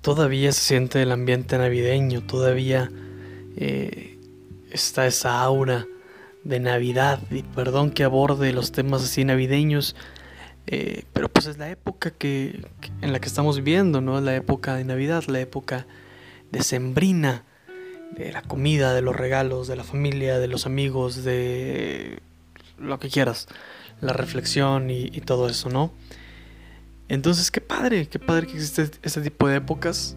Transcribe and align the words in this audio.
todavía 0.00 0.52
se 0.52 0.60
siente 0.60 1.02
el 1.02 1.12
ambiente 1.12 1.58
navideño, 1.58 2.22
todavía 2.22 2.90
eh, 3.56 4.18
está 4.70 5.06
esa 5.06 5.40
aura 5.42 5.86
de 6.44 6.60
Navidad. 6.60 7.20
Y 7.30 7.42
perdón 7.42 7.90
que 7.90 8.04
aborde 8.04 8.52
los 8.52 8.72
temas 8.72 9.02
así 9.02 9.24
navideños, 9.24 9.96
eh, 10.66 11.04
pero 11.12 11.28
pues 11.28 11.46
es 11.46 11.58
la 11.58 11.70
época 11.70 12.10
que, 12.10 12.64
en 13.00 13.12
la 13.12 13.20
que 13.20 13.28
estamos 13.28 13.56
viviendo, 13.56 14.00
¿no? 14.00 14.20
La 14.20 14.36
época 14.36 14.74
de 14.74 14.84
Navidad, 14.84 15.24
la 15.26 15.40
época 15.40 15.86
decembrina, 16.50 17.44
de 18.16 18.32
la 18.32 18.42
comida, 18.42 18.92
de 18.92 19.02
los 19.02 19.16
regalos, 19.16 19.68
de 19.68 19.76
la 19.76 19.84
familia, 19.84 20.38
de 20.38 20.48
los 20.48 20.66
amigos, 20.66 21.22
de 21.24 22.18
lo 22.78 22.98
que 22.98 23.08
quieras, 23.08 23.46
la 24.00 24.12
reflexión 24.12 24.90
y, 24.90 25.08
todo 25.20 25.48
eso, 25.48 25.68
¿no? 25.68 25.92
Entonces, 27.10 27.50
qué 27.50 27.60
padre, 27.60 28.06
qué 28.06 28.20
padre 28.20 28.46
que 28.46 28.52
existe 28.52 28.88
este 29.02 29.20
tipo 29.20 29.48
de 29.48 29.56
épocas. 29.56 30.16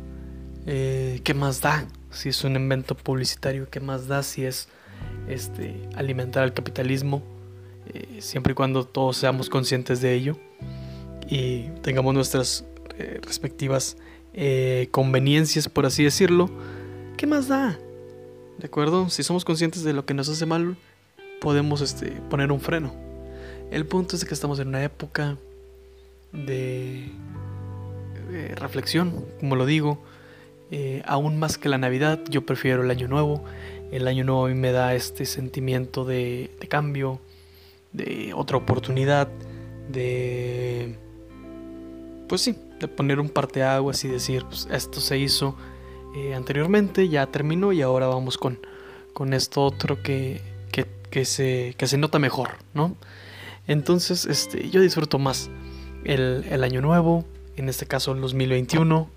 Eh, 0.67 1.21
¿Qué 1.23 1.33
más 1.33 1.59
da 1.59 1.87
si 2.11 2.29
es 2.29 2.43
un 2.43 2.55
invento 2.55 2.95
publicitario? 2.95 3.67
¿Qué 3.67 3.79
más 3.79 4.07
da 4.07 4.21
si 4.21 4.45
es 4.45 4.69
este, 5.27 5.89
alimentar 5.95 6.43
el 6.43 6.53
capitalismo? 6.53 7.23
Eh, 7.91 8.19
siempre 8.21 8.51
y 8.51 8.53
cuando 8.53 8.85
todos 8.85 9.17
seamos 9.17 9.49
conscientes 9.49 10.01
de 10.01 10.13
ello 10.13 10.37
y 11.27 11.63
tengamos 11.81 12.13
nuestras 12.13 12.63
eh, 12.97 13.19
respectivas 13.23 13.97
conveniencias, 14.91 15.69
por 15.69 15.87
así 15.87 16.03
decirlo. 16.03 16.47
¿Qué 17.17 17.25
más 17.25 17.47
da? 17.47 17.79
¿De 18.59 18.67
acuerdo? 18.67 19.09
Si 19.09 19.23
somos 19.23 19.45
conscientes 19.45 19.83
de 19.83 19.93
lo 19.93 20.05
que 20.05 20.13
nos 20.13 20.29
hace 20.29 20.45
mal, 20.45 20.77
podemos 21.41 21.81
este, 21.81 22.11
poner 22.29 22.51
un 22.51 22.59
freno. 22.59 22.93
El 23.71 23.87
punto 23.87 24.15
es 24.15 24.25
que 24.25 24.33
estamos 24.35 24.59
en 24.59 24.67
una 24.67 24.83
época 24.83 25.37
de, 26.33 27.09
reflexión, 28.55 29.25
como 29.39 29.55
lo 29.55 29.65
digo. 29.65 30.03
Eh, 30.71 31.03
aún 31.05 31.37
más 31.37 31.57
que 31.57 31.69
la 31.69 31.77
Navidad, 31.77 32.19
yo 32.29 32.45
prefiero 32.45 32.83
el 32.83 32.91
Año 32.91 33.07
Nuevo. 33.07 33.43
El 33.91 34.07
Año 34.07 34.23
Nuevo 34.23 34.47
me 34.47 34.71
da 34.71 34.95
este 34.95 35.25
sentimiento 35.25 36.03
de, 36.03 36.49
cambio, 36.67 37.19
de 37.91 38.33
otra 38.35 38.57
oportunidad, 38.57 39.29
de. 39.89 40.97
Pues 42.27 42.41
sí, 42.41 42.55
de 42.79 42.87
poner 42.87 43.19
un 43.19 43.29
parteaguas 43.29 44.03
y 44.03 44.07
decir, 44.07 44.43
pues 44.45 44.67
esto 44.71 44.99
se 44.99 45.19
hizo 45.19 45.55
eh, 46.15 46.33
anteriormente, 46.33 47.07
ya 47.07 47.27
terminó 47.27 47.71
y 47.71 47.83
ahora 47.83 48.07
vamos 48.07 48.37
con, 48.39 48.59
con 49.13 49.33
esto 49.33 49.63
otro 49.63 50.01
que, 50.01 50.41
que, 51.11 51.25
se, 51.25 51.75
que 51.77 51.85
se 51.85 51.99
nota 51.99 52.17
mejor, 52.17 52.49
¿no? 52.73 52.95
Entonces, 53.67 54.25
este, 54.25 54.71
yo 54.71 54.81
disfruto 54.81 55.19
más 55.19 55.51
el, 56.05 56.63
año 56.63 56.81
nuevo, 56.81 57.25
en 57.55 57.69
este 57.69 57.85
caso 57.85 58.13
el 58.13 58.21
2021. 58.21 59.09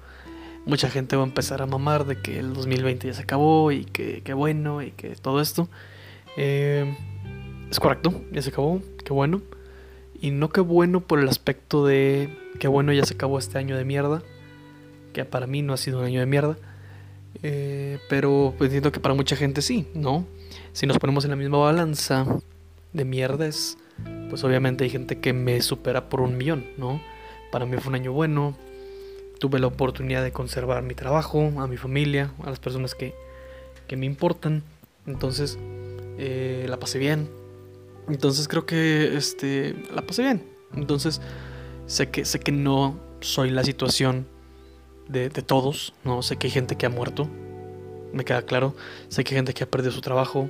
Mucha 0.66 0.90
gente 0.90 1.16
va 1.16 1.22
a 1.22 1.26
empezar 1.26 1.62
a 1.62 1.66
mamar 1.66 2.06
de 2.06 2.20
que 2.20 2.38
el 2.38 2.52
2020 2.52 3.06
ya 3.06 3.14
se 3.14 3.22
acabó 3.22 3.70
y 3.70 3.84
que, 3.84 4.22
que 4.22 4.34
bueno 4.34 4.82
y 4.82 4.90
que 4.90 5.10
todo 5.16 5.40
esto. 5.40 5.68
Eh, 6.36 6.96
es 7.70 7.80
correcto, 7.80 8.22
ya 8.32 8.42
se 8.42 8.50
acabó, 8.50 8.80
qué 9.04 9.12
bueno. 9.12 9.42
Y 10.20 10.30
no 10.30 10.48
qué 10.48 10.60
bueno 10.60 11.00
por 11.00 11.18
el 11.20 11.28
aspecto 11.28 11.86
de 11.86 12.36
que 12.58 12.68
bueno 12.68 12.92
ya 12.92 13.04
se 13.04 13.14
acabó 13.14 13.38
este 13.38 13.58
año 13.58 13.76
de 13.76 13.84
mierda, 13.84 14.22
que 15.12 15.24
para 15.24 15.46
mí 15.46 15.62
no 15.62 15.72
ha 15.72 15.76
sido 15.76 15.98
un 15.98 16.04
año 16.04 16.20
de 16.20 16.26
mierda, 16.26 16.56
eh, 17.42 17.98
pero 18.08 18.54
pues, 18.56 18.68
entiendo 18.68 18.92
que 18.92 19.00
para 19.00 19.14
mucha 19.14 19.36
gente 19.36 19.62
sí, 19.62 19.86
¿no? 19.94 20.26
Si 20.72 20.86
nos 20.86 20.98
ponemos 20.98 21.24
en 21.24 21.30
la 21.30 21.36
misma 21.36 21.58
balanza 21.58 22.26
de 22.92 23.04
mierdas, 23.04 23.76
pues 24.28 24.44
obviamente 24.44 24.84
hay 24.84 24.90
gente 24.90 25.18
que 25.18 25.32
me 25.32 25.60
supera 25.62 26.08
por 26.08 26.20
un 26.20 26.36
millón, 26.36 26.66
¿no? 26.76 27.00
Para 27.52 27.66
mí 27.66 27.76
fue 27.78 27.90
un 27.90 27.94
año 27.94 28.12
bueno, 28.12 28.56
tuve 29.38 29.58
la 29.58 29.66
oportunidad 29.66 30.22
de 30.22 30.32
conservar 30.32 30.82
mi 30.82 30.94
trabajo, 30.94 31.52
a 31.58 31.66
mi 31.66 31.76
familia, 31.76 32.32
a 32.42 32.50
las 32.50 32.58
personas 32.58 32.94
que, 32.94 33.14
que 33.86 33.96
me 33.96 34.06
importan, 34.06 34.62
entonces 35.06 35.58
eh, 36.18 36.66
la 36.68 36.78
pasé 36.78 36.98
bien. 36.98 37.28
Entonces 38.08 38.48
creo 38.48 38.66
que 38.66 39.16
este, 39.16 39.74
la 39.94 40.02
pasé 40.02 40.22
bien. 40.22 40.44
Entonces 40.74 41.20
sé 41.86 42.08
que, 42.10 42.24
sé 42.24 42.40
que 42.40 42.52
no 42.52 42.98
soy 43.20 43.50
la 43.50 43.64
situación 43.64 44.26
de, 45.08 45.30
todos, 45.30 45.94
¿no? 46.04 46.22
Sé 46.22 46.36
que 46.36 46.48
hay 46.48 46.50
gente 46.50 46.76
que 46.76 46.86
ha 46.86 46.90
muerto, 46.90 47.28
me 48.12 48.24
queda 48.24 48.42
claro. 48.42 48.74
Sé 49.08 49.24
que 49.24 49.34
hay 49.34 49.38
gente 49.38 49.54
que 49.54 49.64
ha 49.64 49.70
perdido 49.70 49.92
su 49.92 50.00
trabajo, 50.00 50.48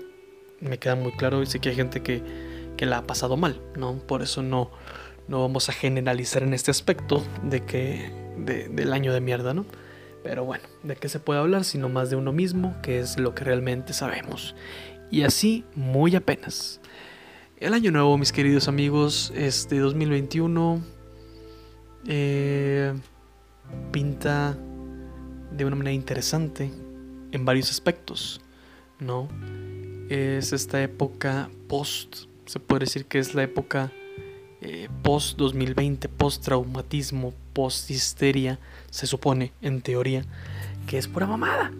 me 0.60 0.78
queda 0.78 0.94
muy 0.94 1.12
claro. 1.12 1.42
Y 1.42 1.46
sé 1.46 1.58
que 1.58 1.70
hay 1.70 1.74
gente 1.74 2.02
que, 2.02 2.22
que 2.76 2.86
la 2.86 2.98
ha 2.98 3.06
pasado 3.06 3.36
mal, 3.36 3.60
¿no? 3.76 3.94
Por 3.94 4.22
eso 4.22 4.42
no, 4.42 4.70
no 5.28 5.40
vamos 5.40 5.68
a 5.68 5.72
generalizar 5.72 6.42
en 6.42 6.54
este 6.54 6.70
aspecto 6.70 7.22
de 7.42 7.64
que 7.64 8.10
del 8.38 8.92
año 8.92 9.12
de 9.12 9.20
mierda, 9.20 9.54
¿no? 9.54 9.64
Pero 10.22 10.44
bueno, 10.44 10.64
¿de 10.82 10.96
qué 10.96 11.08
se 11.08 11.20
puede 11.20 11.40
hablar 11.40 11.64
sino 11.64 11.88
más 11.88 12.10
de 12.10 12.16
uno 12.16 12.32
mismo, 12.32 12.74
que 12.82 12.98
es 12.98 13.18
lo 13.18 13.34
que 13.34 13.44
realmente 13.44 13.92
sabemos? 13.92 14.54
Y 15.10 15.22
así, 15.22 15.64
muy 15.74 16.16
apenas. 16.16 16.80
El 17.58 17.74
año 17.74 17.90
nuevo, 17.90 18.18
mis 18.18 18.32
queridos 18.32 18.68
amigos, 18.68 19.32
este 19.34 19.78
2021 19.78 20.82
eh, 22.08 22.92
pinta 23.92 24.56
de 25.50 25.64
una 25.64 25.74
manera 25.74 25.94
interesante 25.94 26.70
en 27.32 27.44
varios 27.44 27.70
aspectos, 27.70 28.40
¿no? 29.00 29.28
Es 30.08 30.52
esta 30.52 30.82
época 30.82 31.50
post, 31.68 32.26
se 32.46 32.60
puede 32.60 32.80
decir 32.80 33.06
que 33.06 33.18
es 33.18 33.34
la 33.34 33.42
época 33.42 33.92
eh, 34.60 34.88
post 35.02 35.36
2020, 35.38 36.08
post 36.08 36.44
traumatismo, 36.44 37.34
post 37.52 37.90
histeria, 37.90 38.58
se 38.90 39.06
supone, 39.06 39.52
en 39.60 39.82
teoría, 39.82 40.24
que 40.86 40.98
es 40.98 41.08
pura 41.08 41.26
mamada, 41.26 41.72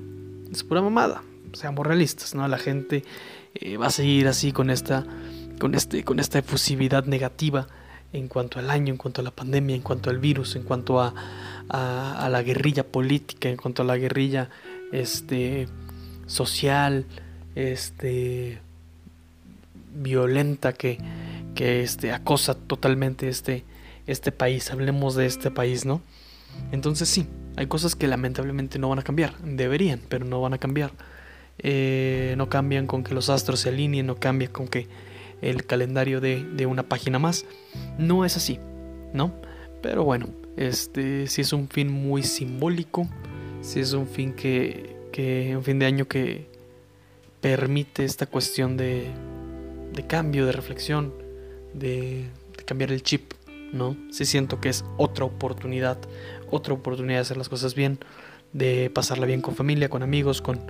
es 0.53 0.63
pura 0.63 0.83
mamada, 0.83 1.23
seamos 1.53 1.87
realistas, 1.87 2.35
¿no? 2.35 2.47
La 2.49 2.59
gente 2.59 3.05
eh, 3.55 3.77
va 3.77 3.87
a 3.87 3.91
seguir 3.91 4.29
así 4.29 4.53
con 4.53 4.71
esta, 4.71 5.07
con 5.59 5.75
este, 5.75 6.05
con 6.05 6.21
esta 6.21 6.39
efusividad 6.41 7.07
negativa 7.07 7.67
en 8.13 8.29
cuanto 8.29 8.59
al 8.59 8.71
año, 8.71 8.93
en 8.93 8.99
cuanto 8.99 9.21
a 9.21 9.25
la 9.25 9.31
pandemia, 9.31 9.75
en 9.75 9.83
cuanto 9.83 10.11
al 10.11 10.19
virus, 10.19 10.57
en 10.57 10.63
cuanto 10.63 11.01
a, 11.01 11.15
a, 11.69 12.29
la 12.31 12.43
guerrilla 12.43 12.87
política, 12.87 13.49
en 13.49 13.57
cuanto 13.57 13.83
a 13.83 13.85
la 13.85 13.97
guerrilla 13.97 14.49
este, 14.93 15.69
social, 16.27 17.07
este, 17.55 18.61
violenta 19.97 20.73
que, 20.73 20.99
que 21.55 21.83
este, 21.83 22.13
acosa 22.13 22.55
totalmente 22.55 23.29
este, 23.29 23.65
este 24.07 24.33
país. 24.33 24.71
Hablemos 24.71 25.15
de 25.15 25.27
este 25.27 25.51
país, 25.51 25.85
¿no? 25.85 26.01
Entonces 26.73 27.09
sí, 27.09 27.27
hay 27.57 27.67
cosas 27.67 27.95
que 27.97 28.07
lamentablemente 28.07 28.79
no 28.79 28.89
van 28.89 28.99
a 28.99 29.03
cambiar. 29.03 29.37
Deberían, 29.39 30.01
pero 30.09 30.25
no 30.25 30.41
van 30.41 30.55
a 30.55 30.59
cambiar. 30.59 30.93
Eh, 31.59 32.35
no 32.37 32.49
cambian 32.49 32.87
con 32.87 33.03
que 33.03 33.15
los 33.15 33.31
astros 33.31 33.61
se 33.61 33.71
alineen, 33.71 34.07
no 34.07 34.17
cambian 34.17 34.53
con 34.53 34.69
que 34.69 34.87
el 35.43 35.65
calendario 35.67 36.21
de, 36.21 36.45
de 36.45 36.67
una 36.67 36.83
página 36.83 37.19
más. 37.19 37.45
No 37.99 38.25
es 38.25 38.37
así, 38.37 38.59
¿no? 39.13 39.33
Pero 39.83 40.05
bueno, 40.05 40.29
este 40.57 41.27
sí 41.27 41.43
es 41.43 41.53
un 41.53 41.69
fin 41.69 41.91
muy 41.91 42.23
simbólico, 42.23 43.09
si 43.61 43.81
es 43.81 43.93
un 43.93 44.07
fin 44.07 44.33
que, 44.33 44.97
que 45.13 45.57
un 45.57 45.63
fin 45.63 45.79
de 45.79 45.87
año 45.87 46.09
que 46.09 46.47
permite 47.41 48.05
esta 48.05 48.27
cuestión 48.27 48.77
de, 48.77 49.07
de 49.97 50.07
cambio, 50.07 50.47
de 50.47 50.53
reflexión, 50.53 51.13
de, 51.75 52.29
cambiar 52.67 52.93
el 52.93 53.03
chip, 53.03 53.33
¿no? 53.73 53.97
Sí 54.11 54.25
siento 54.25 54.61
que 54.61 54.69
es 54.69 54.85
otra 54.99 55.25
oportunidad, 55.25 55.99
otra 56.51 56.75
oportunidad 56.75 57.19
de 57.19 57.23
hacer 57.23 57.37
las 57.37 57.49
cosas 57.49 57.75
bien, 57.75 57.99
de 58.53 58.91
pasarla 58.91 59.27
bien 59.27 59.41
con 59.41 59.55
familia, 59.55 59.89
con 59.89 60.03
amigos, 60.03 60.43
con, 60.43 60.61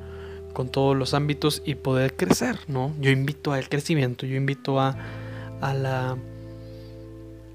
con 0.52 0.68
todos 0.68 0.96
los 0.96 1.12
ámbitos 1.12 1.62
y 1.64 1.74
poder 1.74 2.16
crecer, 2.16 2.58
¿no? 2.68 2.94
Yo 3.00 3.10
invito 3.10 3.52
al 3.52 3.68
crecimiento, 3.68 4.26
yo 4.26 4.36
invito 4.36 4.80
a, 4.80 4.96
a 5.60 5.74
la 5.74 6.16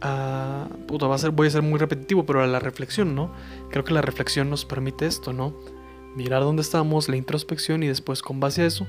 a, 0.01 0.67
puta, 0.87 1.07
va 1.07 1.15
a 1.15 1.19
ser, 1.19 1.31
voy 1.31 1.47
a 1.47 1.51
ser 1.51 1.61
muy 1.61 1.79
repetitivo, 1.79 2.25
pero 2.25 2.43
a 2.43 2.47
la 2.47 2.59
reflexión, 2.59 3.15
¿no? 3.15 3.31
Creo 3.69 3.83
que 3.83 3.93
la 3.93 4.01
reflexión 4.01 4.49
nos 4.49 4.65
permite 4.65 5.05
esto, 5.05 5.31
¿no? 5.31 5.53
Mirar 6.15 6.41
dónde 6.41 6.63
estamos, 6.63 7.07
la 7.07 7.15
introspección 7.15 7.83
y 7.83 7.87
después 7.87 8.21
con 8.21 8.39
base 8.39 8.63
a 8.63 8.65
eso 8.65 8.87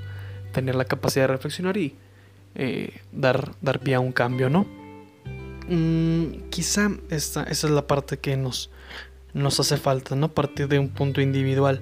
tener 0.52 0.74
la 0.74 0.84
capacidad 0.84 1.24
de 1.24 1.28
reflexionar 1.28 1.76
y 1.76 1.96
eh, 2.54 3.00
dar, 3.12 3.52
dar 3.60 3.80
pie 3.80 3.94
a 3.94 4.00
un 4.00 4.12
cambio, 4.12 4.50
¿no? 4.50 4.66
Mm, 5.68 6.48
quizá 6.50 6.90
esta, 7.10 7.44
esa 7.44 7.66
es 7.66 7.72
la 7.72 7.86
parte 7.86 8.18
que 8.18 8.36
nos, 8.36 8.70
nos 9.34 9.60
hace 9.60 9.76
falta, 9.76 10.16
¿no? 10.16 10.28
Partir 10.28 10.68
de 10.68 10.78
un 10.78 10.88
punto 10.88 11.20
individual 11.20 11.80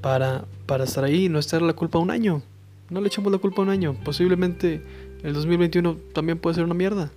para, 0.00 0.44
para 0.66 0.84
estar 0.84 1.04
ahí 1.04 1.26
y 1.26 1.28
no 1.28 1.38
estar 1.38 1.62
la 1.62 1.72
culpa 1.72 1.98
a 1.98 2.02
un 2.02 2.10
año. 2.10 2.42
No 2.90 3.00
le 3.00 3.06
echamos 3.06 3.32
la 3.32 3.38
culpa 3.38 3.62
a 3.62 3.64
un 3.64 3.70
año. 3.70 3.96
Posiblemente 4.04 4.82
el 5.22 5.34
2021 5.34 5.96
también 6.12 6.38
puede 6.38 6.56
ser 6.56 6.64
una 6.64 6.74
mierda. 6.74 7.10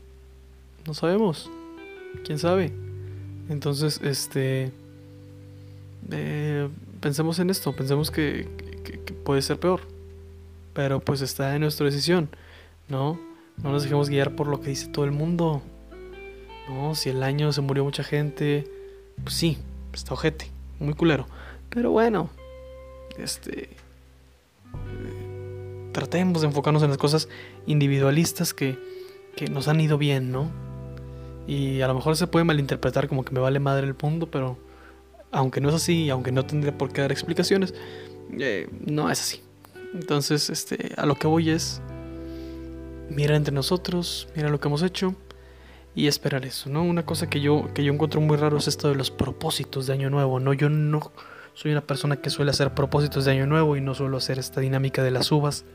No 0.85 0.93
sabemos. 0.93 1.49
¿Quién 2.23 2.39
sabe? 2.39 2.71
Entonces, 3.49 3.99
este... 4.03 4.71
Eh, 6.11 6.69
pensemos 7.01 7.39
en 7.39 7.49
esto, 7.49 7.75
pensemos 7.75 8.11
que, 8.11 8.47
puede 9.23 9.41
ser 9.41 9.59
peor. 9.59 9.81
Pero 10.73 10.99
pues 10.99 11.21
está 11.21 11.55
en 11.55 11.61
nuestra 11.61 11.85
decisión, 11.85 12.29
¿no? 12.87 13.19
No 13.61 13.71
nos 13.71 13.83
dejemos 13.83 14.09
guiar 14.09 14.35
por 14.35 14.47
lo 14.47 14.61
que 14.61 14.69
dice 14.69 14.87
todo 14.87 15.05
el 15.05 15.11
mundo. 15.11 15.61
No, 16.69 16.95
si 16.95 17.09
el 17.09 17.23
año 17.23 17.51
se 17.51 17.61
murió 17.61 17.83
mucha 17.83 18.03
gente, 18.03 18.65
pues 19.23 19.35
sí, 19.35 19.57
está 19.93 20.13
ojete, 20.13 20.49
muy 20.79 20.93
culero. 20.93 21.27
Pero 21.69 21.91
bueno, 21.91 22.29
este 23.17 23.69
tratemos 25.95 26.41
de 26.41 26.47
enfocarnos 26.47 26.83
en 26.83 26.89
las 26.89 26.97
cosas 26.97 27.29
individualistas 27.65 28.53
que, 28.53 28.77
que 29.37 29.47
nos 29.47 29.69
han 29.69 29.79
ido 29.79 29.97
bien, 29.97 30.29
¿no? 30.29 30.51
Y 31.47 31.79
a 31.79 31.87
lo 31.87 31.93
mejor 31.93 32.17
se 32.17 32.27
puede 32.27 32.43
malinterpretar 32.43 33.07
como 33.07 33.23
que 33.23 33.33
me 33.33 33.39
vale 33.39 33.59
madre 33.59 33.87
el 33.87 33.95
mundo, 34.01 34.29
pero 34.29 34.57
aunque 35.31 35.61
no 35.61 35.69
es 35.69 35.75
así, 35.75 36.09
aunque 36.09 36.33
no 36.33 36.45
tendría 36.45 36.77
por 36.77 36.91
qué 36.91 36.99
dar 36.99 37.13
explicaciones, 37.13 37.73
eh, 38.37 38.67
no 38.85 39.09
es 39.09 39.21
así. 39.21 39.41
Entonces, 39.93 40.49
este, 40.49 40.91
a 40.97 41.05
lo 41.05 41.15
que 41.15 41.27
voy 41.27 41.49
es, 41.49 41.81
mira 43.09 43.35
entre 43.35 43.53
nosotros, 43.53 44.27
mira 44.35 44.49
lo 44.49 44.59
que 44.59 44.67
hemos 44.67 44.83
hecho 44.83 45.15
y 45.95 46.07
esperar 46.07 46.45
eso, 46.45 46.69
¿no? 46.69 46.83
Una 46.83 47.05
cosa 47.05 47.29
que 47.29 47.39
yo, 47.39 47.73
que 47.73 47.83
yo 47.83 47.93
encuentro 47.93 48.19
muy 48.21 48.37
raro 48.37 48.57
es 48.57 48.67
esto 48.67 48.89
de 48.89 48.95
los 48.95 49.11
propósitos 49.11 49.87
de 49.87 49.93
Año 49.93 50.09
Nuevo, 50.09 50.39
¿no? 50.39 50.53
Yo 50.53 50.69
no 50.69 51.11
soy 51.53 51.71
una 51.71 51.81
persona 51.81 52.17
que 52.17 52.29
suele 52.29 52.51
hacer 52.51 52.73
propósitos 52.73 53.25
de 53.25 53.31
Año 53.31 53.47
Nuevo 53.47 53.77
y 53.77 53.81
no 53.81 53.95
suelo 53.95 54.17
hacer 54.17 54.37
esta 54.37 54.59
dinámica 54.59 55.03
de 55.03 55.11
las 55.11 55.31
uvas 55.31 55.65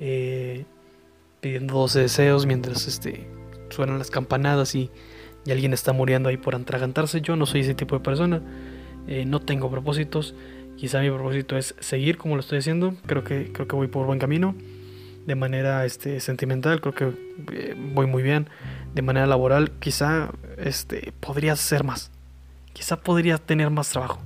eh, 0.00 0.64
pidiendo 1.42 1.74
12 1.74 2.00
deseos 2.00 2.46
mientras 2.46 2.88
este, 2.88 3.28
suenan 3.68 3.98
las 3.98 4.10
campanadas 4.10 4.74
y, 4.74 4.90
alguien 5.50 5.72
está 5.72 5.92
muriendo 5.92 6.28
ahí 6.28 6.36
por 6.36 6.54
atragantarse. 6.54 7.22
Yo 7.22 7.34
no 7.34 7.44
soy 7.44 7.62
ese 7.62 7.74
tipo 7.74 7.96
de 7.96 8.04
persona, 8.04 8.40
eh, 9.08 9.24
no 9.24 9.40
tengo 9.40 9.68
propósitos. 9.68 10.34
Quizá 10.76 11.00
mi 11.00 11.10
propósito 11.10 11.56
es 11.56 11.74
seguir 11.80 12.18
como 12.18 12.36
lo 12.36 12.40
estoy 12.40 12.58
haciendo. 12.58 12.94
Creo 13.06 13.24
que, 13.24 13.50
creo 13.52 13.66
que 13.66 13.74
voy 13.74 13.88
por 13.88 14.06
buen 14.06 14.20
camino. 14.20 14.54
De 15.30 15.36
manera 15.36 15.86
este, 15.86 16.18
sentimental, 16.18 16.80
creo 16.80 16.92
que 16.92 17.12
eh, 17.52 17.76
voy 17.94 18.08
muy 18.08 18.20
bien. 18.20 18.48
De 18.96 19.00
manera 19.00 19.28
laboral, 19.28 19.70
quizá 19.78 20.32
este, 20.58 21.12
podría 21.20 21.54
ser 21.54 21.84
más. 21.84 22.10
Quizá 22.72 22.96
podría 22.96 23.38
tener 23.38 23.70
más 23.70 23.90
trabajo. 23.90 24.18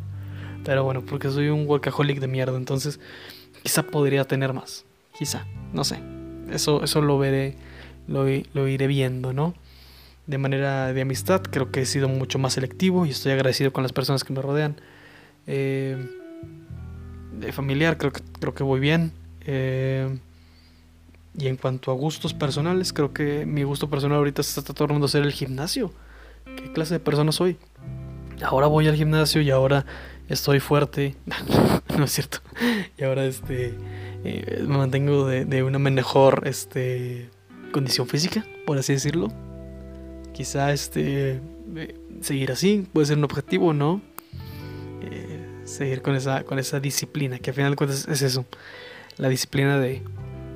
Pero 0.64 0.82
bueno, 0.82 1.02
porque 1.04 1.28
soy 1.28 1.50
un 1.50 1.66
workaholic 1.68 2.20
de 2.20 2.26
mierda. 2.26 2.56
Entonces, 2.56 3.00
quizá 3.62 3.82
podría 3.82 4.24
tener 4.24 4.54
más. 4.54 4.86
Quizá, 5.18 5.44
no 5.74 5.84
sé. 5.84 5.98
Eso, 6.50 6.82
eso 6.82 7.02
lo 7.02 7.18
veré, 7.18 7.54
lo, 8.08 8.24
lo 8.54 8.66
iré 8.66 8.86
viendo, 8.86 9.34
¿no? 9.34 9.52
De 10.26 10.38
manera 10.38 10.94
de 10.94 11.02
amistad, 11.02 11.42
creo 11.42 11.70
que 11.70 11.82
he 11.82 11.86
sido 11.86 12.08
mucho 12.08 12.38
más 12.38 12.54
selectivo 12.54 13.04
y 13.04 13.10
estoy 13.10 13.32
agradecido 13.32 13.74
con 13.74 13.82
las 13.82 13.92
personas 13.92 14.24
que 14.24 14.32
me 14.32 14.40
rodean. 14.40 14.80
Eh, 15.46 15.98
de 17.38 17.52
familiar, 17.52 17.98
creo 17.98 18.10
que, 18.10 18.22
creo 18.40 18.54
que 18.54 18.62
voy 18.62 18.80
bien. 18.80 19.12
Eh, 19.42 20.08
y 21.36 21.48
en 21.48 21.56
cuanto 21.56 21.90
a 21.90 21.94
gustos 21.94 22.32
personales, 22.32 22.92
creo 22.92 23.12
que 23.12 23.44
mi 23.44 23.64
gusto 23.64 23.90
personal 23.90 24.18
ahorita 24.18 24.42
se 24.42 24.60
está 24.60 24.72
tornando 24.72 25.06
a 25.06 25.08
ser 25.08 25.24
el 25.24 25.32
gimnasio. 25.32 25.92
¿Qué 26.56 26.72
clase 26.72 26.94
de 26.94 27.00
persona 27.00 27.32
soy? 27.32 27.56
Ahora 28.42 28.66
voy 28.66 28.86
al 28.86 28.94
gimnasio 28.94 29.40
y 29.42 29.50
ahora 29.50 29.84
estoy 30.28 30.60
fuerte. 30.60 31.16
no 31.98 32.04
es 32.04 32.12
cierto. 32.12 32.38
Y 32.96 33.04
ahora 33.04 33.24
este 33.24 33.74
eh, 34.24 34.64
me 34.66 34.78
mantengo 34.78 35.26
de, 35.26 35.62
una 35.62 35.78
mejor 35.78 36.44
este, 36.46 37.30
condición 37.72 38.06
física, 38.06 38.46
por 38.64 38.78
así 38.78 38.92
decirlo. 38.92 39.28
Quizá 40.32 40.72
este, 40.72 41.40
eh, 41.76 41.94
seguir 42.20 42.52
así 42.52 42.86
puede 42.92 43.06
ser 43.06 43.18
un 43.18 43.24
objetivo, 43.24 43.72
¿no? 43.72 44.00
Eh, 45.02 45.62
seguir 45.64 46.00
con 46.00 46.14
esa, 46.14 46.44
con 46.44 46.58
esa 46.58 46.78
disciplina, 46.78 47.38
que 47.38 47.50
al 47.50 47.56
final 47.56 47.72
de 47.72 47.76
cuentas 47.76 48.06
es 48.08 48.22
eso, 48.22 48.44
la 49.16 49.28
disciplina 49.28 49.78
de, 49.78 50.02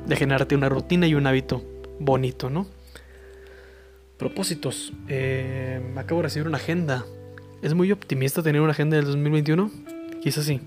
de 0.08 0.16
generarte 0.16 0.56
una 0.56 0.68
rutina 0.68 1.06
y 1.06 1.14
un 1.14 1.26
hábito 1.26 1.62
bonito, 2.00 2.50
¿no? 2.50 2.66
Propósitos. 4.16 4.92
acabo 5.96 6.20
de 6.20 6.22
recibir 6.22 6.48
una 6.48 6.56
agenda. 6.56 7.04
¿Es 7.62 7.74
muy 7.74 7.92
optimista 7.92 8.42
tener 8.42 8.60
una 8.60 8.72
agenda 8.72 8.96
del 8.96 9.06
2021? 9.06 9.70
Quizás 10.22 10.44
sí. 10.44 10.60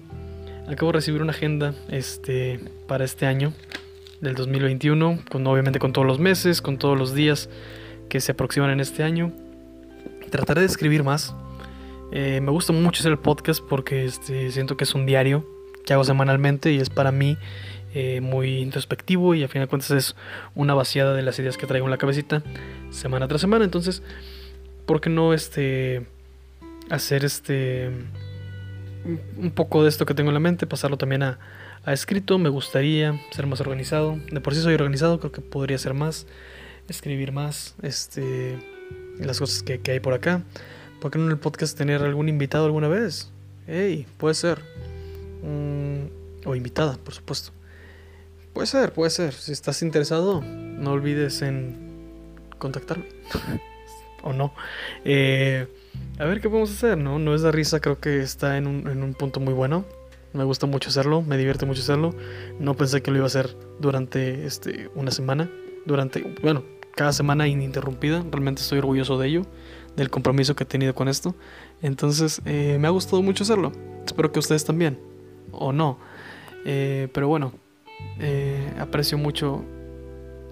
Acabo 0.67 0.91
de 0.91 0.99
recibir 0.99 1.21
una 1.21 1.31
agenda 1.31 1.73
este, 1.89 2.59
para 2.87 3.03
este 3.03 3.25
año 3.25 3.51
del 4.21 4.35
2021, 4.35 5.19
con, 5.29 5.45
obviamente 5.47 5.79
con 5.79 5.91
todos 5.91 6.07
los 6.07 6.19
meses, 6.19 6.61
con 6.61 6.77
todos 6.77 6.97
los 6.97 7.13
días 7.13 7.49
que 8.07 8.21
se 8.21 8.33
aproximan 8.33 8.69
en 8.69 8.79
este 8.79 9.03
año. 9.03 9.31
Trataré 10.29 10.61
de 10.61 10.67
escribir 10.67 11.03
más. 11.03 11.35
Eh, 12.11 12.39
me 12.41 12.51
gusta 12.51 12.73
mucho 12.73 12.99
hacer 12.99 13.11
el 13.11 13.19
podcast 13.19 13.61
porque 13.67 14.05
este, 14.05 14.51
siento 14.51 14.77
que 14.77 14.83
es 14.83 14.93
un 14.93 15.05
diario 15.05 15.45
que 15.85 15.93
hago 15.93 16.03
semanalmente 16.03 16.71
y 16.71 16.77
es 16.77 16.89
para 16.89 17.11
mí 17.11 17.37
eh, 17.93 18.21
muy 18.21 18.59
introspectivo 18.59 19.35
y 19.35 19.43
a 19.43 19.47
fin 19.47 19.61
de 19.61 19.67
cuentas 19.67 19.91
es 19.91 20.15
una 20.55 20.73
vaciada 20.73 21.13
de 21.13 21.21
las 21.21 21.37
ideas 21.39 21.57
que 21.57 21.67
traigo 21.67 21.87
en 21.87 21.91
la 21.91 21.97
cabecita 21.97 22.43
semana 22.89 23.27
tras 23.27 23.41
semana. 23.41 23.65
Entonces, 23.65 24.03
¿por 24.85 25.01
qué 25.01 25.09
no 25.09 25.33
este, 25.33 26.05
hacer 26.89 27.25
este 27.25 27.91
un 29.05 29.51
poco 29.51 29.83
de 29.83 29.89
esto 29.89 30.05
que 30.05 30.13
tengo 30.13 30.29
en 30.29 30.35
la 30.35 30.39
mente, 30.39 30.67
pasarlo 30.67 30.97
también 30.97 31.23
a, 31.23 31.39
escrito. 31.87 32.37
Me 32.37 32.49
gustaría 32.49 33.19
ser 33.31 33.47
más 33.47 33.59
organizado. 33.61 34.17
De 34.31 34.39
por 34.41 34.53
sí 34.53 34.61
soy 34.61 34.75
organizado, 34.75 35.19
creo 35.19 35.31
que 35.31 35.41
podría 35.41 35.77
ser 35.77 35.93
más. 35.93 36.27
Escribir 36.87 37.31
más 37.31 37.75
este, 37.81 38.59
las 39.17 39.39
cosas 39.39 39.63
que, 39.63 39.79
hay 39.91 39.99
por 39.99 40.13
acá. 40.13 40.43
¿Por 40.99 41.11
qué 41.11 41.17
no 41.17 41.25
en 41.25 41.31
el 41.31 41.37
podcast 41.37 41.77
tener 41.77 42.03
algún 42.03 42.29
invitado 42.29 42.65
alguna 42.65 42.87
vez? 42.87 43.31
Hey, 43.65 44.05
puede 44.17 44.35
ser. 44.35 44.61
Mm, 45.41 46.47
o 46.47 46.55
invitada, 46.55 46.97
por 46.97 47.13
supuesto. 47.13 47.51
Puede 48.53 48.67
ser, 48.67 48.93
puede 48.93 49.09
ser. 49.09 49.33
Si 49.33 49.51
estás 49.51 49.81
interesado, 49.81 50.41
no 50.41 50.91
olvides 50.91 51.41
en 51.41 51.91
contactarme. 52.57 53.05
o 54.23 54.33
no. 54.33 54.53
Eh, 55.05 55.67
a 56.19 56.25
ver 56.25 56.41
qué 56.41 56.49
podemos 56.49 56.71
hacer, 56.71 56.97
¿no? 56.97 57.19
No 57.19 57.33
es 57.33 57.41
de 57.41 57.51
risa, 57.51 57.79
creo 57.79 57.99
que 57.99 58.21
está 58.21 58.57
en 58.57 58.67
un, 58.67 58.87
en 58.87 59.03
un 59.03 59.13
punto 59.13 59.39
muy 59.39 59.53
bueno. 59.53 59.85
Me 60.33 60.43
gusta 60.43 60.65
mucho 60.65 60.89
hacerlo, 60.89 61.21
me 61.21 61.37
divierte 61.37 61.65
mucho 61.65 61.81
hacerlo. 61.81 62.13
No 62.59 62.75
pensé 62.75 63.01
que 63.01 63.11
lo 63.11 63.17
iba 63.17 63.25
a 63.25 63.27
hacer 63.27 63.55
durante 63.79 64.45
este, 64.45 64.89
una 64.95 65.11
semana. 65.11 65.49
Durante, 65.85 66.21
bueno, 66.41 66.63
cada 66.95 67.11
semana 67.13 67.47
ininterrumpida. 67.47 68.23
Realmente 68.31 68.61
estoy 68.61 68.79
orgulloso 68.79 69.17
de 69.17 69.27
ello, 69.27 69.41
del 69.95 70.09
compromiso 70.09 70.55
que 70.55 70.63
he 70.63 70.67
tenido 70.67 70.95
con 70.95 71.07
esto. 71.07 71.35
Entonces, 71.81 72.41
eh, 72.45 72.77
me 72.79 72.87
ha 72.87 72.91
gustado 72.91 73.21
mucho 73.21 73.43
hacerlo. 73.43 73.71
Espero 74.05 74.31
que 74.31 74.39
ustedes 74.39 74.63
también. 74.63 74.99
O 75.51 75.73
no. 75.73 75.97
Eh, 76.65 77.09
pero 77.13 77.27
bueno, 77.27 77.53
eh, 78.19 78.73
aprecio 78.79 79.17
mucho. 79.17 79.63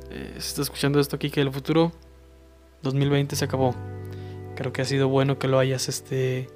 si 0.10 0.38
está 0.38 0.62
escuchando 0.62 1.00
esto 1.00 1.16
aquí, 1.16 1.30
que 1.30 1.42
el 1.42 1.51
futuro 1.51 1.92
2020 2.83 3.35
se 3.35 3.45
acabó. 3.45 3.76
Creo 4.56 4.74
que 4.74 4.81
ha 4.81 4.85
sido 4.85 5.07
bueno 5.07 5.40
que 5.40 5.47
lo 5.47 5.59
hayas, 5.59 5.88
este, 5.88 6.50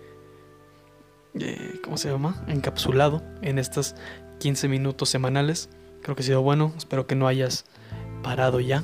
eh, 1.39 1.79
¿cómo 1.83 1.97
se 1.97 2.09
llama? 2.09 2.43
Encapsulado 2.47 3.23
en 3.41 3.59
estas 3.59 3.95
15 4.39 4.67
minutos 4.67 5.09
semanales. 5.09 5.69
Creo 6.01 6.15
que 6.15 6.21
ha 6.21 6.25
sido 6.25 6.41
bueno. 6.41 6.73
Espero 6.77 7.07
que 7.07 7.15
no 7.15 7.27
hayas 7.27 7.65
parado 8.21 8.59
ya. 8.59 8.83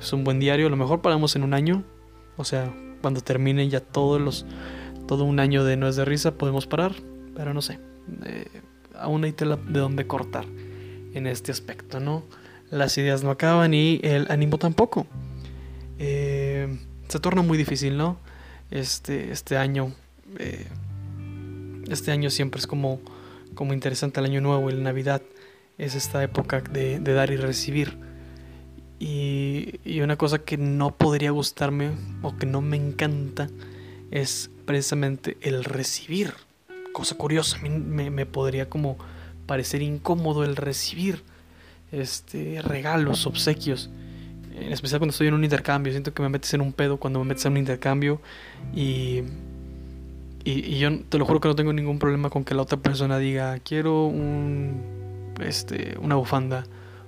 Es 0.00 0.12
un 0.12 0.24
buen 0.24 0.40
diario. 0.40 0.66
A 0.66 0.70
lo 0.70 0.76
mejor 0.76 1.00
paramos 1.00 1.36
en 1.36 1.44
un 1.44 1.54
año. 1.54 1.84
O 2.36 2.44
sea, 2.44 2.74
cuando 3.02 3.20
termine 3.20 3.68
ya 3.68 3.80
todos 3.80 4.20
los, 4.20 4.46
todo 5.06 5.24
un 5.24 5.38
año 5.38 5.64
de 5.64 5.76
No 5.76 5.86
es 5.86 5.96
de 5.96 6.04
risa, 6.04 6.32
podemos 6.36 6.66
parar. 6.66 6.92
Pero 7.36 7.54
no 7.54 7.62
sé. 7.62 7.78
Eh, 8.24 8.62
aún 8.98 9.24
hay 9.24 9.32
tela 9.32 9.56
de 9.56 9.78
dónde 9.78 10.06
cortar 10.06 10.44
en 11.14 11.26
este 11.26 11.52
aspecto, 11.52 12.00
¿no? 12.00 12.22
Las 12.70 12.96
ideas 12.98 13.22
no 13.24 13.30
acaban 13.30 13.74
y 13.74 14.00
el 14.02 14.26
ánimo 14.30 14.58
tampoco. 14.58 15.06
Eh, 15.98 16.78
se 17.08 17.18
torna 17.18 17.42
muy 17.42 17.58
difícil, 17.58 17.96
¿no? 17.96 18.18
este, 18.70 19.32
este 19.32 19.56
año. 19.56 19.92
Eh, 20.38 20.66
este 21.88 22.12
año 22.12 22.30
siempre 22.30 22.60
es 22.60 22.66
como, 22.66 23.00
como 23.54 23.72
interesante 23.72 24.20
el 24.20 24.26
año 24.26 24.40
nuevo 24.40 24.70
la 24.70 24.80
Navidad. 24.80 25.22
Es 25.78 25.94
esta 25.94 26.22
época 26.22 26.60
de, 26.60 27.00
dar 27.00 27.30
y 27.30 27.36
recibir. 27.36 27.98
Y, 28.98 29.80
y, 29.82 30.02
una 30.02 30.16
cosa 30.16 30.40
que 30.40 30.58
no 30.58 30.94
podría 30.94 31.30
gustarme 31.30 31.92
o 32.22 32.36
que 32.36 32.44
no 32.44 32.60
me 32.60 32.76
encanta 32.76 33.48
es 34.10 34.50
precisamente 34.66 35.38
el 35.40 35.64
recibir. 35.64 36.34
Cosa 36.92 37.16
curiosa, 37.16 37.58
me, 37.62 38.10
me 38.10 38.26
podría 38.26 38.68
como 38.68 38.98
parecer 39.50 39.82
incómodo 39.82 40.44
el 40.44 40.54
recibir 40.54 41.24
este, 41.90 42.62
regalos, 42.62 43.26
obsequios 43.26 43.90
en 44.54 44.72
especial 44.72 45.00
cuando 45.00 45.10
estoy 45.10 45.26
en 45.26 45.34
un 45.34 45.42
intercambio, 45.42 45.92
siento 45.92 46.14
que 46.14 46.22
me 46.22 46.28
metes 46.28 46.54
en 46.54 46.60
un 46.60 46.72
pedo 46.72 46.98
cuando 46.98 47.18
me 47.18 47.24
metes 47.24 47.44
en 47.46 47.52
un 47.52 47.58
intercambio 47.58 48.20
y, 48.72 49.22
y, 50.44 50.78
yo 50.78 51.00
te 51.08 51.18
lo 51.18 51.24
juro 51.24 51.40
que 51.40 51.48
no 51.48 51.56
tengo 51.56 51.72
ningún 51.72 51.98
problema 51.98 52.30
con 52.30 52.44
que 52.44 52.54
la 52.54 52.62
otra 52.62 52.78
persona 52.78 53.18
diga, 53.18 53.58
quiero 53.58 54.06
un, 54.06 55.34
este, 55.40 55.96
una 56.00 56.14
bufanda 56.14 56.64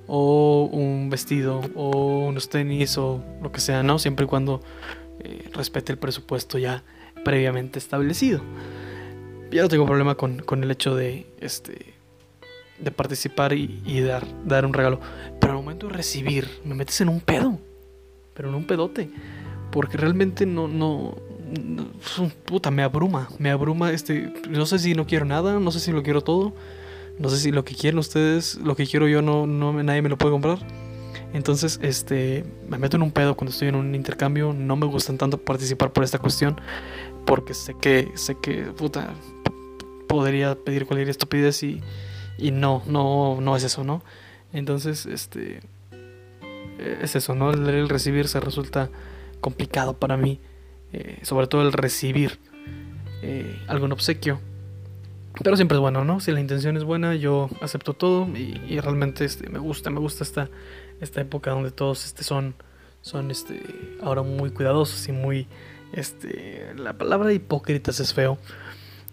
o 0.09 0.69
un 0.73 1.11
vestido 1.11 1.61
o 1.77 2.27
unos 2.27 2.49
tenis 2.49 2.99
o 2.99 3.23
lo 3.41 3.53
que 3.53 3.61
sea, 3.61 3.85
¿no? 3.85 4.01
Siempre 4.01 4.25
y 4.25 4.29
cuando 4.29 4.61
eh, 5.21 5.49
respete 5.53 5.93
el 5.93 5.99
presupuesto 5.99 6.59
ya 6.59 6.83
previamente 7.25 7.79
establecido. 7.79 8.43
Ya 9.53 9.63
no 9.63 9.69
tengo 9.69 9.87
problema 9.87 10.17
con, 10.17 10.41
con 10.41 10.65
el 10.65 10.71
hecho 10.71 10.97
de, 10.97 11.27
este, 11.41 11.95
de 12.83 12.91
participar 12.91 13.53
y, 13.53 14.01
dar, 14.01 14.25
dar 14.45 14.67
un 14.67 14.73
regalo. 14.73 15.01
Pero 15.41 15.53
al 15.53 15.59
momento 15.59 15.87
de 15.87 15.95
recibir, 15.95 16.49
me 16.65 16.75
metes 16.75 17.01
en 17.01 17.09
un 17.09 17.21
pedo. 17.21 17.59
Pero 18.35 18.49
en 18.49 18.55
un 18.55 18.67
pedote. 18.67 19.11
Porque 19.71 19.97
realmente 19.97 20.45
no, 20.45 20.69
no, 20.69 21.17
puta, 22.45 22.71
me 22.71 22.83
abruma, 22.83 23.29
me 23.39 23.51
abruma, 23.51 23.91
este, 23.91 24.33
no 24.51 24.67
sé 24.67 24.79
si 24.79 24.95
no 24.95 25.07
quiero 25.07 25.25
nada, 25.25 25.59
no 25.59 25.71
sé 25.71 25.81
si 25.81 25.93
lo 25.93 26.03
quiero 26.03 26.21
todo, 26.21 26.53
no 27.19 27.31
sé 27.31 27.39
si 27.39 27.53
lo 27.53 27.65
que 27.65 27.75
quieren 27.75 27.99
ustedes, 27.99 28.57
lo 28.57 28.77
que 28.77 28.87
quiero 28.87 29.09
yo 29.09 29.23
no, 29.23 29.47
no 29.47 29.73
nadie 29.83 30.03
me 30.03 30.09
lo 30.09 30.19
puede 30.19 30.33
comprar. 30.33 30.59
Entonces, 31.33 31.79
este, 31.83 32.45
me 32.69 32.77
meto 32.77 32.99
en 32.99 33.03
un 33.03 33.13
pedo 33.13 33.35
cuando 33.35 33.53
estoy 33.53 33.69
en 33.69 33.77
un 33.77 33.95
intercambio, 33.95 34.53
no 34.53 34.77
me 34.77 34.85
gustan 34.87 35.17
tanto 35.17 35.39
participar 35.39 35.91
por 35.93 36.05
esta 36.05 36.19
cuestión, 36.19 36.61
porque 37.25 37.55
sé 37.55 37.75
que, 37.81 38.11
sé 38.15 38.37
que, 38.43 38.65
puta, 38.65 39.15
podría 40.07 40.55
pedir 40.55 40.85
cualquier 40.85 41.09
estupidez 41.09 41.63
y, 41.63 41.81
y 42.39 42.51
no, 42.51 42.83
no, 42.87 43.41
no 43.41 43.57
es 43.57 43.65
eso, 43.65 43.85
¿no? 43.85 44.03
Entonces, 44.53 45.07
este, 45.07 45.61
es 46.79 47.17
eso, 47.17 47.35
¿no? 47.35 47.51
El, 47.51 47.89
recibir 47.89 48.29
se 48.29 48.41
resulta 48.41 48.91
complicado 49.41 49.99
para 49.99 50.17
mí, 50.17 50.41
eh, 50.93 51.19
sobre 51.23 51.47
todo 51.47 51.63
el 51.63 51.73
recibir 51.73 52.39
eh, 53.23 53.61
algún 53.69 53.93
obsequio. 53.93 54.41
Pero 55.43 55.57
siempre 55.57 55.77
es 55.77 55.81
bueno, 55.81 56.05
¿no? 56.05 56.21
Si 56.21 56.31
la 56.31 56.41
intención 56.41 56.77
es 56.77 56.85
buena, 56.85 57.15
yo 57.15 57.49
acepto 57.63 57.95
todo 57.95 58.29
y, 58.37 58.79
realmente 58.81 59.25
este, 59.25 59.49
me 59.49 59.59
gusta, 59.59 59.91
me 59.91 59.99
gusta 59.99 60.25
esta, 60.25 60.51
esta 61.01 61.21
época 61.21 61.51
donde 61.51 61.71
todos 61.71 62.05
este, 62.05 62.23
son, 62.23 62.55
son 63.01 63.31
este, 63.31 63.63
ahora 64.03 64.23
muy 64.23 64.51
cuidadosos 64.51 65.09
y 65.09 65.13
muy, 65.13 65.47
este, 65.95 66.75
la 66.77 66.93
palabra 66.93 67.33
hipócritas 67.33 67.99
es 68.01 68.13
feo, 68.13 68.39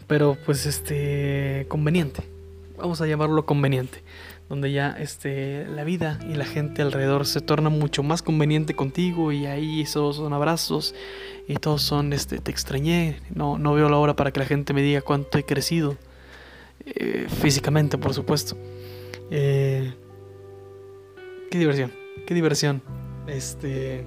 pero 0.07 0.37
pues 0.45 0.65
este, 0.65 1.65
conveniente, 1.69 2.23
vamos 2.79 3.01
a 3.01 3.07
llamarlo 3.07 3.45
conveniente 3.45 4.03
donde 4.49 4.71
ya 4.71 4.95
este, 4.99 5.67
la 5.67 5.83
vida 5.83 6.19
y 6.27 6.33
la 6.33 6.43
gente 6.43 6.81
alrededor 6.81 7.27
se 7.27 7.39
torna 7.39 7.69
mucho 7.69 8.01
más 8.01 8.23
conveniente 8.23 8.75
contigo 8.75 9.31
y 9.31 9.45
ahí 9.45 9.85
todos 9.93 10.15
son 10.15 10.33
abrazos 10.33 10.95
y 11.47 11.55
todos 11.55 11.83
son, 11.83 12.13
este, 12.13 12.39
te 12.39 12.49
extrañé, 12.49 13.19
no, 13.33 13.59
no 13.59 13.75
veo 13.75 13.89
la 13.89 13.97
hora 13.97 14.15
para 14.15 14.31
que 14.31 14.39
la 14.39 14.47
gente 14.47 14.73
me 14.73 14.81
diga 14.81 15.01
cuánto 15.01 15.37
he 15.37 15.45
crecido, 15.45 15.97
eh, 16.83 17.27
físicamente 17.41 17.99
por 17.99 18.15
supuesto. 18.15 18.57
Eh, 19.29 19.93
qué 21.51 21.59
diversión, 21.59 21.93
qué 22.25 22.33
diversión, 22.33 22.81
este, 23.27 24.03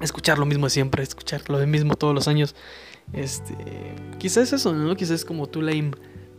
escuchar 0.00 0.40
lo 0.40 0.46
mismo 0.46 0.66
de 0.66 0.70
siempre, 0.70 1.04
escuchar 1.04 1.48
lo 1.48 1.64
mismo 1.64 1.94
todos 1.94 2.12
los 2.12 2.26
años, 2.26 2.56
este, 3.12 3.54
quizás 4.18 4.52
eso, 4.52 4.72
¿no? 4.72 4.96
Quizás 4.96 5.24
como 5.24 5.46
tu 5.46 5.62
lame 5.62 5.92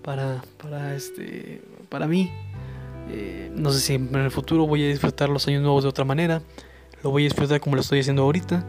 para, 0.03 0.41
para, 0.57 0.95
este, 0.95 1.61
para 1.89 2.07
mí 2.07 2.31
eh, 3.11 3.51
no 3.55 3.71
sé 3.71 3.79
si 3.79 3.95
en 3.95 4.15
el 4.15 4.31
futuro 4.31 4.67
voy 4.67 4.85
a 4.85 4.87
disfrutar 4.87 5.29
los 5.29 5.47
años 5.47 5.63
nuevos 5.63 5.83
de 5.83 5.89
otra 5.89 6.05
manera. 6.05 6.41
Lo 7.03 7.09
voy 7.09 7.23
a 7.23 7.25
disfrutar 7.25 7.59
como 7.59 7.75
lo 7.75 7.81
estoy 7.81 7.99
haciendo 7.99 8.23
ahorita. 8.23 8.65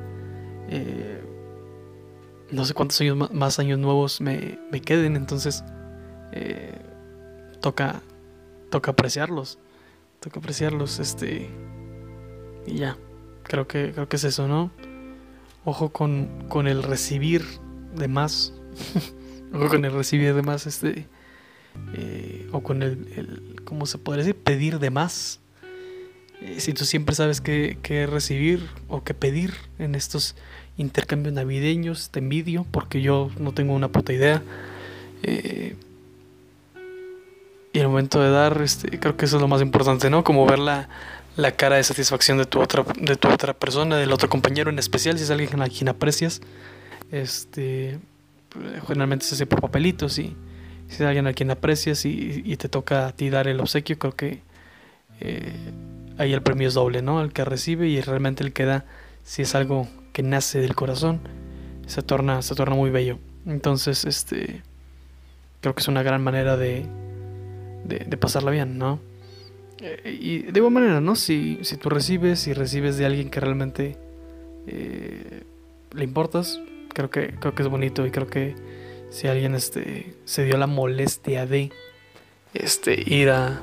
Eh, 0.68 1.22
no 2.50 2.64
sé 2.64 2.74
cuántos 2.74 3.00
años 3.00 3.30
más, 3.32 3.58
años 3.58 3.78
nuevos 3.78 4.20
me, 4.20 4.58
queden. 4.84 5.16
Entonces 5.16 5.62
eh, 6.32 6.78
toca, 7.60 8.00
toca 8.70 8.92
apreciarlos. 8.92 9.58
Toca 10.20 10.40
apreciarlos. 10.40 10.98
Este. 11.00 11.50
Y 12.66 12.76
ya. 12.76 12.96
Creo 13.42 13.66
que, 13.66 13.92
creo 13.92 14.08
que 14.08 14.16
es 14.16 14.24
eso, 14.24 14.48
¿no? 14.48 14.70
Ojo 15.64 15.90
con, 15.90 16.46
con 16.48 16.66
el 16.66 16.82
recibir 16.82 17.44
de 17.94 18.08
más. 18.08 18.54
Ojo 19.52 19.68
con 19.68 19.84
el 19.84 19.92
recibir 19.92 20.34
de 20.34 20.42
más. 20.42 20.66
Este 20.66 21.08
eh, 21.94 22.48
o 22.52 22.62
con 22.62 22.82
el, 22.82 23.56
¿cómo 23.64 23.86
se 23.86 23.98
podría 23.98 24.24
decir? 24.24 24.40
Pedir 24.40 24.78
de 24.78 24.90
más. 24.90 25.40
Eh, 26.40 26.60
si 26.60 26.72
tú 26.72 26.84
siempre 26.84 27.14
sabes 27.14 27.40
qué, 27.40 28.08
recibir 28.10 28.68
o 28.88 29.04
qué 29.04 29.14
pedir 29.14 29.54
en 29.78 29.94
estos 29.94 30.36
intercambios 30.76 31.34
navideños, 31.34 32.10
te 32.10 32.20
envidio 32.20 32.66
porque 32.70 33.02
yo 33.02 33.30
no 33.38 33.52
tengo 33.52 33.74
una 33.74 33.88
puta 33.88 34.12
idea. 34.12 34.42
Eh, 35.22 35.76
y 37.72 37.78
el 37.78 37.88
momento 37.88 38.20
de 38.20 38.30
dar, 38.30 38.60
este, 38.62 38.98
creo 38.98 39.16
que 39.16 39.26
eso 39.26 39.36
es 39.36 39.42
lo 39.42 39.48
más 39.48 39.62
importante, 39.62 40.10
¿no? 40.10 40.24
Como 40.24 40.46
ver 40.46 40.58
la, 40.58 40.88
la 41.36 41.52
cara 41.52 41.76
de 41.76 41.84
satisfacción 41.84 42.38
de 42.38 42.46
tu 42.46 42.60
otra, 42.60 42.84
de 42.98 43.16
tu 43.16 43.28
otra 43.28 43.54
persona, 43.54 43.96
del 43.96 44.12
otro 44.12 44.28
compañero 44.28 44.70
en 44.70 44.78
especial, 44.78 45.18
si 45.18 45.24
es 45.24 45.30
alguien 45.30 45.60
a 45.62 45.68
quien 45.68 45.88
aprecias. 45.88 46.40
Este, 47.12 47.98
generalmente 48.86 49.24
se 49.24 49.34
hace 49.34 49.46
por 49.46 49.60
papelitos 49.60 50.18
y 50.18 50.36
si 50.90 50.96
es 50.96 51.00
alguien 51.02 51.28
a 51.28 51.32
quien 51.32 51.50
aprecias 51.52 52.04
y, 52.04 52.56
te 52.56 52.68
toca 52.68 53.06
a 53.06 53.12
ti 53.12 53.30
dar 53.30 53.46
el 53.46 53.60
obsequio, 53.60 53.98
creo 53.98 54.16
que 54.16 54.40
eh, 55.20 55.52
ahí 56.18 56.32
el 56.32 56.42
premio 56.42 56.66
es 56.66 56.74
doble, 56.74 57.00
¿no? 57.00 57.22
El 57.22 57.32
que 57.32 57.44
recibe 57.44 57.88
y 57.88 58.00
realmente 58.00 58.42
el 58.42 58.52
que 58.52 58.64
da, 58.64 58.84
si 59.22 59.42
es 59.42 59.54
algo 59.54 59.86
que 60.12 60.24
nace 60.24 60.60
del 60.60 60.74
corazón, 60.74 61.20
se 61.86 62.02
torna, 62.02 62.42
se 62.42 62.56
torna 62.56 62.74
muy 62.74 62.90
bello. 62.90 63.18
Entonces, 63.46 64.04
este, 64.04 64.62
creo 65.60 65.76
que 65.76 65.80
es 65.80 65.88
una 65.88 66.02
gran 66.02 66.24
manera 66.24 66.56
de, 66.56 66.84
de, 67.84 68.16
pasarla 68.16 68.50
bien, 68.50 68.76
¿no? 68.76 68.98
Eh, 69.78 70.18
y 70.20 70.38
de 70.42 70.58
igual 70.58 70.72
manera, 70.72 71.00
¿no? 71.00 71.14
Si, 71.14 71.60
si 71.62 71.76
tú 71.76 71.88
recibes 71.88 72.48
y 72.48 72.52
recibes 72.52 72.98
de 72.98 73.06
alguien 73.06 73.30
que 73.30 73.38
realmente 73.38 73.96
eh, 74.66 75.44
le 75.94 76.04
importas, 76.04 76.60
creo 76.92 77.10
que, 77.10 77.34
creo 77.38 77.54
que 77.54 77.62
es 77.62 77.68
bonito 77.68 78.04
y 78.04 78.10
creo 78.10 78.26
que 78.26 78.56
si 79.10 79.28
alguien 79.28 79.54
este, 79.54 80.14
se 80.24 80.44
dio 80.44 80.56
la 80.56 80.66
molestia 80.66 81.46
de 81.46 81.70
este, 82.54 83.02
ir 83.06 83.30
a 83.30 83.60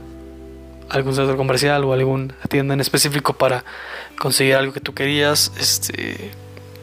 algún 0.89 1.15
centro 1.15 1.35
comercial 1.37 1.83
o 1.83 1.93
alguna 1.93 2.33
tienda 2.49 2.73
en 2.73 2.81
específico 2.81 3.33
para 3.33 3.63
conseguir 4.19 4.55
algo 4.55 4.73
que 4.73 4.79
tú 4.79 4.93
querías, 4.93 5.51
este, 5.59 6.31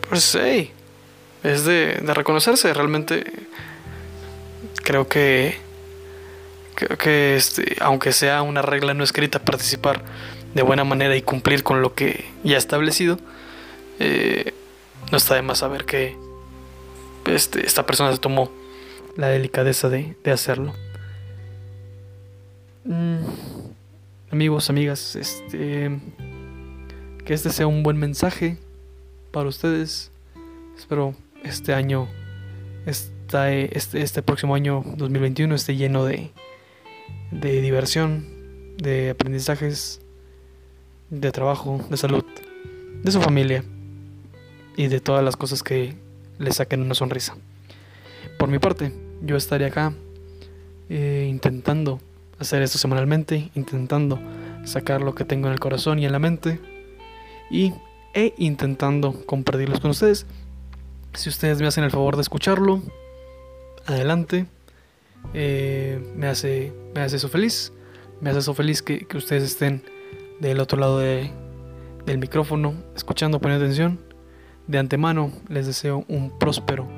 pues 0.08 0.36
hey, 0.40 0.72
es 1.42 1.64
de, 1.64 2.00
reconocerse. 2.02 2.72
Realmente 2.72 3.24
creo 4.82 5.08
que, 5.08 5.58
creo 6.74 6.98
que 6.98 7.36
este, 7.36 7.76
aunque 7.80 8.12
sea 8.12 8.42
una 8.42 8.62
regla 8.62 8.94
no 8.94 9.04
escrita, 9.04 9.38
participar 9.38 10.02
de 10.54 10.62
buena 10.62 10.84
manera 10.84 11.16
y 11.16 11.22
cumplir 11.22 11.62
con 11.62 11.82
lo 11.82 11.94
que 11.94 12.24
ya 12.44 12.56
establecido, 12.56 13.18
eh, 13.98 14.54
no 15.10 15.18
está 15.18 15.34
de 15.34 15.42
más 15.42 15.58
saber 15.58 15.84
que 15.84 16.16
este, 17.26 17.66
esta 17.66 17.86
persona 17.86 18.12
se 18.12 18.18
tomó 18.18 18.50
la 19.16 19.28
delicadeza 19.28 19.88
de, 19.88 20.16
hacerlo. 20.32 20.74
Mm, 22.84 23.18
amigos, 24.30 24.68
amigas, 24.70 25.16
este, 25.16 25.98
que 27.24 27.34
este 27.34 27.50
sea 27.50 27.66
un 27.66 27.82
buen 27.82 27.96
mensaje 27.96 28.58
para 29.30 29.48
ustedes. 29.48 30.10
Espero 30.76 31.14
este 31.44 31.72
año, 31.72 32.08
este, 32.86 33.78
este 33.78 34.22
próximo 34.22 34.54
año 34.54 34.82
2021 34.96 35.54
esté 35.54 35.76
lleno 35.76 36.04
de, 36.04 36.30
de 37.30 37.60
diversión, 37.60 38.26
de 38.76 39.10
aprendizajes, 39.10 40.00
de 41.10 41.30
trabajo, 41.30 41.80
de 41.90 41.96
salud, 41.96 42.24
de 43.02 43.12
su 43.12 43.20
familia 43.20 43.64
y 44.76 44.88
de 44.88 45.00
todas 45.00 45.24
las 45.24 45.36
cosas 45.36 45.62
que 45.62 45.94
le 46.38 46.52
saquen 46.52 46.82
una 46.82 46.94
sonrisa. 46.94 47.36
Por 48.38 48.48
mi 48.48 48.58
parte, 48.58 48.92
yo 49.22 49.36
estaré 49.36 49.66
acá 49.66 49.92
eh, 50.88 51.26
intentando 51.30 52.00
hacer 52.38 52.62
esto 52.62 52.78
semanalmente, 52.78 53.50
intentando 53.54 54.18
sacar 54.64 55.00
lo 55.00 55.14
que 55.14 55.24
tengo 55.24 55.46
en 55.46 55.52
el 55.52 55.60
corazón 55.60 55.98
y 55.98 56.06
en 56.06 56.12
la 56.12 56.18
mente 56.18 56.60
y 57.50 57.72
e 58.14 58.32
intentando 58.38 59.24
compartirlos 59.26 59.80
con 59.80 59.90
ustedes. 59.90 60.26
Si 61.14 61.28
ustedes 61.28 61.60
me 61.60 61.66
hacen 61.66 61.84
el 61.84 61.90
favor 61.90 62.16
de 62.16 62.22
escucharlo, 62.22 62.82
adelante. 63.86 64.46
Eh, 65.32 66.12
me, 66.16 66.26
hace, 66.26 66.72
me 66.94 67.00
hace 67.00 67.16
eso 67.16 67.28
feliz. 67.28 67.72
Me 68.20 68.30
hace 68.30 68.40
eso 68.40 68.54
feliz 68.54 68.82
que, 68.82 69.06
que 69.06 69.16
ustedes 69.16 69.42
estén 69.42 69.82
del 70.40 70.60
otro 70.60 70.78
lado 70.78 70.98
de, 70.98 71.30
del 72.06 72.18
micrófono, 72.18 72.74
escuchando, 72.94 73.40
poniendo 73.40 73.64
atención. 73.64 73.98
De 74.66 74.78
antemano 74.78 75.30
les 75.48 75.66
deseo 75.66 76.04
un 76.08 76.38
próspero 76.38 76.88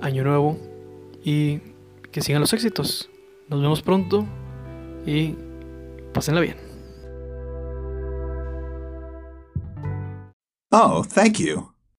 año 0.00 0.24
nuevo 0.24 0.58
y 1.24 1.60
que 2.10 2.20
sigan 2.20 2.40
los 2.40 2.52
éxitos. 2.52 3.10
Nos 3.48 3.60
vemos 3.60 3.82
pronto 3.82 4.26
y 5.06 5.34
pásenla 6.12 6.40
bien. 6.40 6.56
Oh, 10.72 11.04
thank 11.04 11.38
you. 11.38 11.79